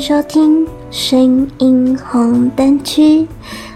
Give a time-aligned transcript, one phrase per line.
[0.00, 3.26] 收听声音红灯区，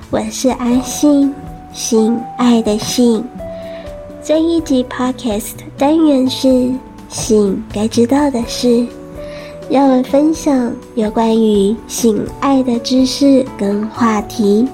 [0.08, 1.34] 我是阿信，
[1.72, 3.24] 性爱的性。
[4.22, 6.70] 这一集 Podcast 单元是
[7.08, 8.86] 性该知道的事，
[9.68, 14.68] 要我分享有关于性爱的知识跟话题。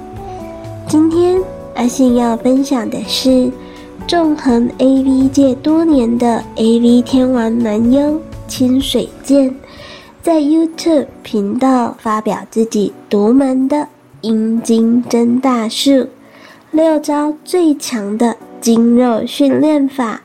[0.86, 1.42] 今天
[1.76, 3.50] 阿信要分享的是
[4.06, 8.20] 纵横 AV 界多年的 AV 天王男优。
[8.48, 9.54] 清水健
[10.20, 13.88] 在 YouTube 频道发表自己独门的
[14.20, 16.08] 阴茎增大术，
[16.72, 20.20] 六招最强的筋肉训练法，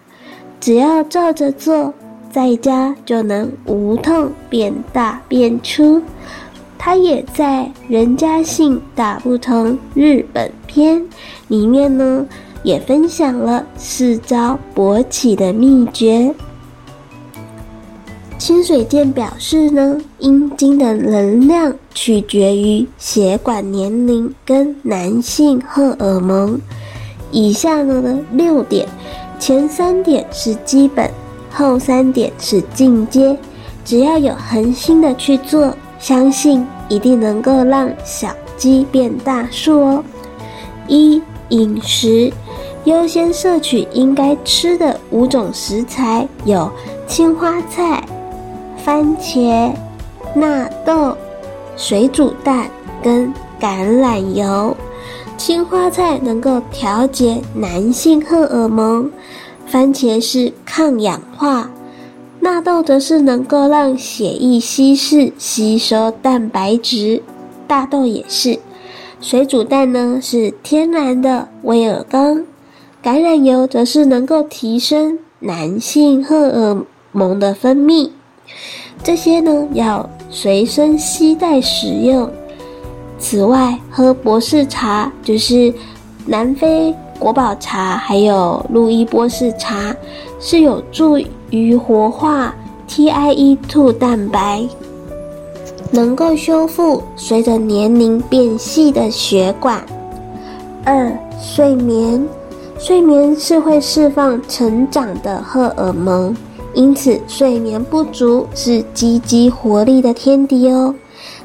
[0.59, 1.93] 只要照着做，
[2.31, 6.01] 在家就能无痛变大变粗。
[6.77, 10.99] 他也在《人家性大不同日本篇》
[11.47, 12.25] 里面呢，
[12.63, 16.33] 也分享了四招勃起的秘诀。
[18.43, 26.59] 清水健表示呢，阴茎的能量取决于血管年龄跟男性荷尔蒙。
[27.31, 28.85] 以下呢六点，
[29.39, 31.09] 前三点是基本，
[31.49, 33.37] 后三点是进阶。
[33.85, 40.03] 只要有恒心的去做，相信一定能够让小鸡变大数哦。
[40.89, 42.29] 一、饮食
[42.83, 46.69] 优先摄取应该吃的五种食材，有
[47.07, 48.05] 青花菜。
[48.83, 49.73] 番茄、
[50.35, 51.15] 纳豆、
[51.77, 52.69] 水煮蛋
[53.01, 54.75] 跟橄榄油。
[55.37, 59.09] 青花菜能够调节男性荷尔蒙，
[59.65, 61.69] 番茄是抗氧化，
[62.41, 67.23] 纳豆则是能够让血液稀释吸收蛋白质，
[67.65, 68.59] 大豆也是。
[69.21, 72.39] 水煮蛋呢是天然的威尔刚，
[73.01, 78.09] 橄榄油则是能够提升男性荷尔蒙的分泌。
[79.01, 82.29] 这些呢要随身携带使用。
[83.17, 85.73] 此外，喝博士茶，就是
[86.25, 89.95] 南非国宝茶，还有路易波士茶，
[90.39, 91.17] 是有助
[91.49, 92.53] 于活化
[92.89, 94.67] TIE2 蛋白，
[95.91, 99.81] 能够修复随着年龄变细的血管。
[100.83, 102.27] 二、睡眠，
[102.77, 106.35] 睡眠是会释放成长的荷尔蒙。
[106.73, 110.93] 因此，睡眠不足是积极活力的天敌哦。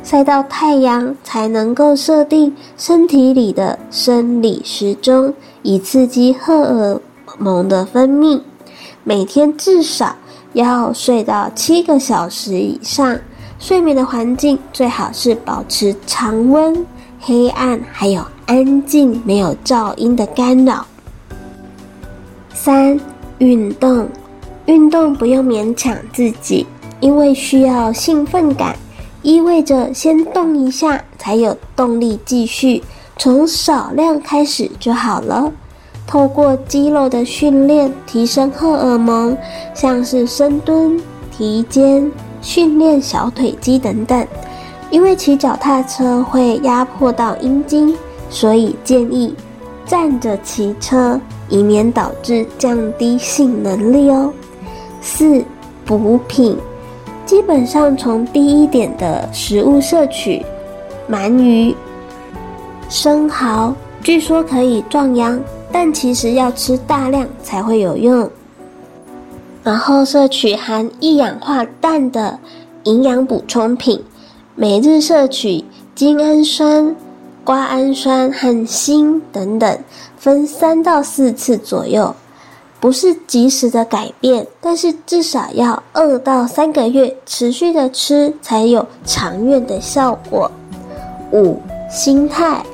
[0.03, 7.01] 晒到太阳才能够设定身体里的生理时钟，以刺激荷尔
[7.39, 8.41] 蒙的分泌。
[9.05, 10.17] 每天至少
[10.55, 13.19] 要睡到七个小时以上。
[13.59, 16.87] 睡眠的环境最好是保持常温、
[17.21, 20.87] 黑暗，还有安静、没有噪音的干扰。
[22.55, 22.99] 三、
[23.39, 24.09] 运动。
[24.69, 26.67] 运动不用勉强自己，
[27.01, 28.77] 因为需要兴奋感，
[29.23, 32.83] 意味着先动一下才有动力继续。
[33.17, 35.51] 从少量开始就好了。
[36.07, 39.35] 透过肌肉的训练提升荷尔蒙，
[39.75, 41.01] 像是深蹲、
[41.35, 42.13] 提肩、
[42.43, 44.27] 训练小腿肌等等。
[44.91, 47.97] 因为骑脚踏车会压迫到阴茎，
[48.29, 49.35] 所以建议
[49.87, 51.19] 站着骑车，
[51.49, 54.31] 以免导致降低性能力哦。
[55.01, 55.45] 四、
[55.85, 56.57] 补品，
[57.25, 60.45] 基本上从第一点的食物摄取，
[61.11, 61.75] 鳗鱼、
[62.89, 68.31] 生蚝，据说可以壮阳，但其实要吃大量才会有用。
[69.63, 72.39] 然后摄取含一氧化氮的
[72.85, 74.03] 营养补充品，
[74.55, 76.97] 每日摄取精氨酸、
[77.45, 79.79] 瓜氨酸和锌等等，
[80.17, 82.15] 分三到四次左右。
[82.81, 90.51] 不是及时的改变，但是至少要二到三个月持续的吃，才有长远的效果。
[91.33, 91.61] 五、
[91.91, 92.65] 心态，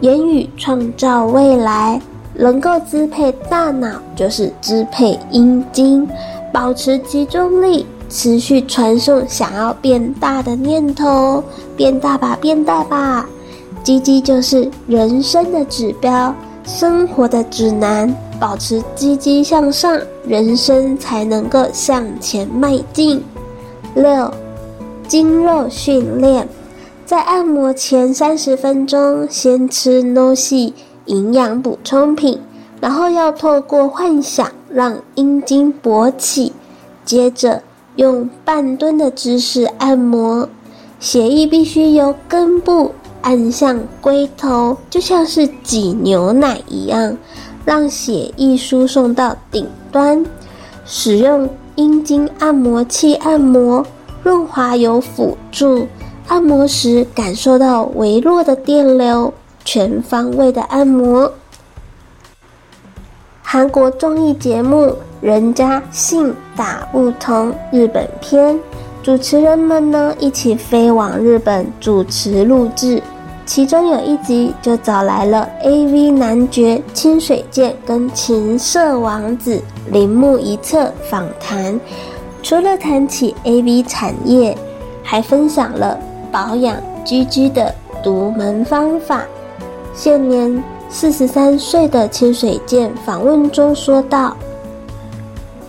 [0.00, 2.00] 言语创造未来，
[2.34, 6.08] 能够支配大脑，就是支配阴茎，
[6.52, 11.42] 保持集中力，持续传送想要变大的念头，
[11.76, 13.26] 变大吧，变大吧，
[13.82, 16.34] 鸡鸡就是人生的指标。
[16.62, 23.22] 生活的指南，保持积极向上，人生才能够向前迈进。
[23.94, 24.32] 六，
[25.06, 26.48] 精肉训练，
[27.04, 30.72] 在按摩前三十分钟，先吃 NO-C
[31.04, 32.40] 营养补充品，
[32.80, 36.52] 然后要透过幻想让阴茎勃起，
[37.04, 37.62] 接着
[37.96, 40.48] 用半蹲的姿势按摩，
[40.98, 42.92] 血液必须由根部。
[43.22, 47.18] 按向龟头，就像是挤牛奶一样，
[47.64, 50.24] 让血液输送到顶端。
[50.86, 53.86] 使用阴茎按摩器按摩，
[54.22, 55.86] 润滑油辅助，
[56.26, 59.32] 按摩时感受到微弱的电流，
[59.64, 61.32] 全方位的按摩。
[63.42, 64.86] 韩国综艺节目
[65.20, 68.58] 《人家性打不同》日本篇，
[69.02, 73.02] 主持人们呢一起飞往日本主持录制，
[73.50, 79.60] 其中有一集就找来了 AV 男爵清水健跟情色王子
[79.90, 81.80] 铃木一彻访谈，
[82.44, 84.56] 除了谈起 AV 产业，
[85.02, 85.98] 还分享了
[86.30, 87.74] 保养 GG 的
[88.04, 89.24] 独门方法。
[89.94, 94.36] 现年四十三岁的清水健访问中说道：“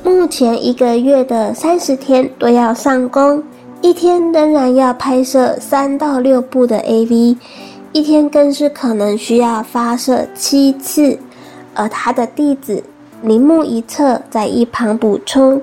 [0.05, 3.43] 目前一个月的三十天都要上工，
[3.81, 7.35] 一天仍然要拍摄三到六部的 AV，
[7.93, 11.19] 一天更是可能需要发射七次。”
[11.73, 12.83] 而他的弟子
[13.21, 15.61] 铃木一彻在一旁补充：“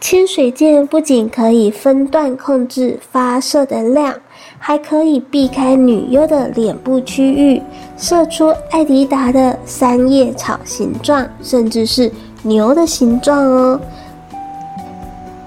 [0.00, 4.14] 清水健不仅可以分段控制发射的量。”
[4.60, 7.62] 还可以避开女优的脸部区域，
[7.96, 12.10] 射出艾迪达的三叶草形状，甚至是
[12.42, 13.80] 牛的形状哦。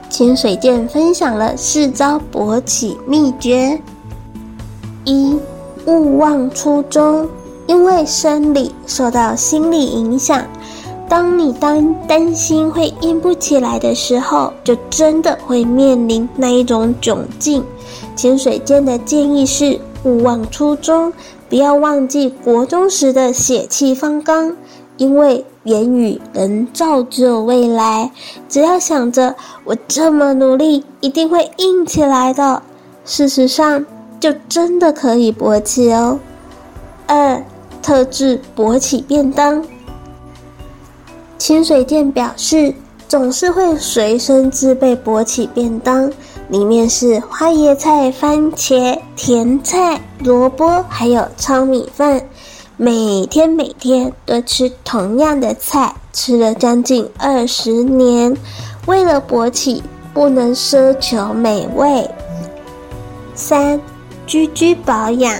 [0.09, 3.81] 清水健分享了四招勃起秘诀：
[5.03, 5.37] 一、
[5.85, 7.27] 勿忘初衷，
[7.67, 10.43] 因为生理受到心理影响。
[11.09, 17.63] 当你担担心会硬不起来的时候，就真的会面临那一种窘境。
[18.15, 21.11] 潜水舰的建议是：勿忘初衷，
[21.49, 24.55] 不要忘记国中时的血气方刚。
[24.97, 28.11] 因为言语能造就未来，
[28.47, 32.61] 只要想着我这么努力，一定会硬起来的，
[33.03, 33.83] 事实上
[34.21, 36.19] 就真的可以勃起哦。
[37.07, 37.43] 二、
[37.81, 39.65] 特制勃起便当。
[41.39, 42.75] 清水健表示，
[43.07, 46.09] 总是会随身自备勃起便当。
[46.49, 52.21] 里面是花椰菜、番茄、甜菜、萝卜，还有糙米饭。
[52.77, 58.37] 每天每天都吃同样的菜，吃了将近二十年。
[58.85, 59.81] 为了勃起，
[60.13, 62.07] 不能奢求美味。
[63.33, 63.79] 三
[64.25, 65.33] 居居保养。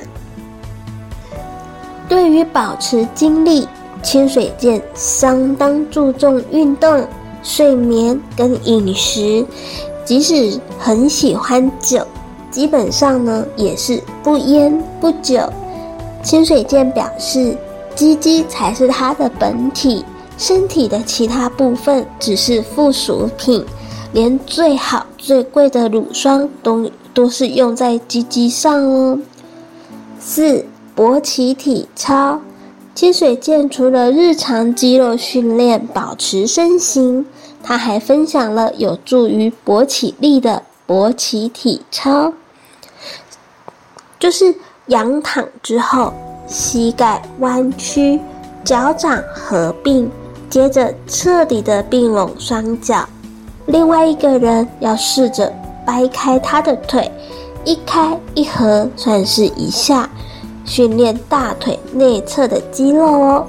[2.09, 3.67] 对于保持精力，
[4.03, 7.07] 清水健相当注重运动、
[7.41, 9.45] 睡眠跟饮食。
[10.03, 12.05] 即使很喜欢酒，
[12.49, 15.39] 基本上呢也是不烟不酒。
[16.21, 17.55] 清水健表示，
[17.95, 20.03] 鸡鸡才是他的本体，
[20.37, 23.63] 身体的其他部分只是附属品，
[24.11, 29.19] 连最好最贵的乳霜都都是用在鸡鸡上哦。
[30.19, 30.65] 四、
[30.95, 32.41] 勃起体操，
[32.93, 37.25] 清水健除了日常肌肉训练，保持身形。
[37.63, 42.33] 他还分享了有助于勃起力的勃起体操，
[44.19, 44.55] 就是
[44.87, 46.11] 仰躺之后，
[46.47, 48.19] 膝盖弯曲，
[48.63, 50.09] 脚掌合并，
[50.49, 53.07] 接着彻底的并拢双脚。
[53.67, 55.53] 另外一个人要试着
[55.85, 57.11] 掰开他的腿，
[57.63, 60.09] 一开一合，算是一下，
[60.65, 63.45] 训练大腿内侧的肌肉哦。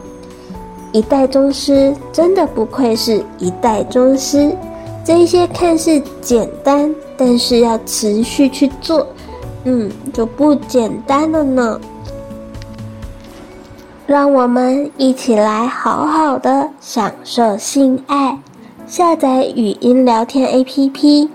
[0.93, 4.55] 一代宗师真的不愧是一代宗师，
[5.05, 9.07] 这些看似简单，但是要持续去做，
[9.65, 11.81] 嗯，就不简单了呢。
[14.07, 18.39] 让我们一起来好好的享受性爱。
[18.87, 21.29] 下载语音聊天 APP，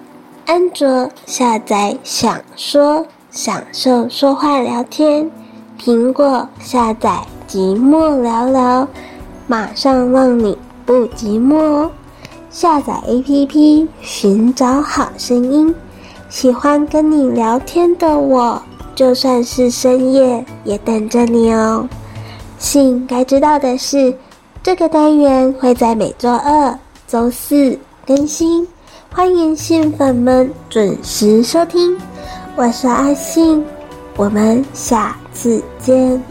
[0.48, 5.30] 安卓下载想说享受说话聊天，
[5.78, 8.88] 苹果下载寂寞聊聊。
[9.46, 11.92] 马上让你不寂寞哦！
[12.50, 15.76] 下载 APP，寻找好声音。
[16.30, 18.62] 喜欢跟你聊天的我，
[18.96, 21.90] 就算是深夜也等着你哦。
[22.58, 24.16] 信该知道的是，
[24.64, 28.66] 这个单元会在每周二、周四更新，
[29.18, 31.98] 欢迎新粉们准时收听。
[32.56, 33.66] 我是阿信，
[34.16, 36.22] 我们下次见。